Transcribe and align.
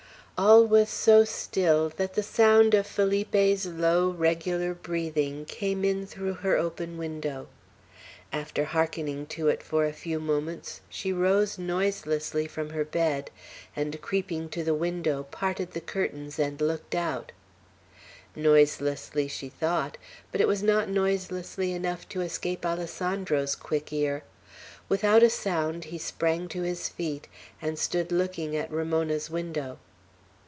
All 0.43 0.65
was 0.65 0.89
so 0.89 1.23
still 1.23 1.89
that 1.97 2.15
the 2.15 2.23
sound 2.23 2.73
of 2.73 2.87
Felipe's 2.87 3.67
low, 3.67 4.09
regular 4.09 4.73
breathing 4.73 5.45
came 5.45 5.85
in 5.85 6.07
through 6.07 6.33
her 6.33 6.57
open 6.57 6.97
window. 6.97 7.47
After 8.33 8.65
hearkening 8.65 9.27
to 9.27 9.49
it 9.49 9.61
for 9.61 9.85
a 9.85 9.93
few 9.93 10.19
moments, 10.19 10.81
she 10.89 11.13
rose 11.13 11.59
noiselessly 11.59 12.47
from 12.47 12.71
her 12.71 12.83
bed, 12.83 13.29
and 13.75 14.01
creeping 14.01 14.49
to 14.49 14.63
the 14.63 14.73
window 14.73 15.27
parted 15.29 15.73
the 15.73 15.79
curtains 15.79 16.39
and 16.39 16.59
looked 16.59 16.95
out; 16.95 17.31
noiselessly, 18.35 19.27
she 19.27 19.47
thought; 19.47 19.95
but 20.31 20.41
it 20.41 20.47
was 20.47 20.63
not 20.63 20.89
noiselessly 20.89 21.71
enough 21.71 22.09
to 22.09 22.21
escape 22.21 22.65
Alessandro's 22.65 23.55
quick 23.55 23.93
ear; 23.93 24.23
without 24.89 25.21
a 25.21 25.29
sound, 25.29 25.83
he 25.83 25.99
sprang 25.99 26.47
to 26.47 26.63
his 26.63 26.89
feet, 26.89 27.27
and 27.61 27.77
stood 27.77 28.11
looking 28.11 28.55
at 28.57 28.71
Ramona's 28.71 29.29
window. 29.29 29.77